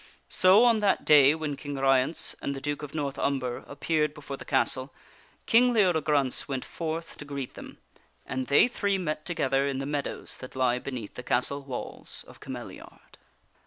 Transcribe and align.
So 0.29 0.63
on 0.65 0.79
that 0.79 1.05
day 1.05 1.35
when 1.35 1.55
King 1.55 1.75
Ryence 1.75 2.35
and 2.41 2.55
the 2.55 2.59
Duke 2.59 2.81
of 2.81 2.95
North 2.95 3.19
Umber 3.19 3.57
appeared 3.67 4.15
before 4.15 4.35
the 4.35 4.43
castle, 4.43 4.91
King 5.45 5.73
Leodegrance 5.73 6.47
went 6.47 6.65
forth 6.65 7.17
to 7.17 7.23
greet 7.23 7.53
them 7.53 7.77
and 8.25 8.47
they 8.47 8.67
three 8.67 8.97
met 8.97 9.25
together 9.25 9.67
in 9.67 9.77
the 9.77 9.85
meadows 9.85 10.39
that 10.39 10.55
lie 10.55 10.79
be 10.79 10.89
neath 10.89 11.13
the 11.13 11.21
castle 11.21 11.61
walls 11.61 12.25
of 12.27 12.39
Cameliard. 12.39 13.19